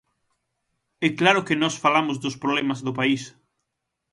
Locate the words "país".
2.99-3.23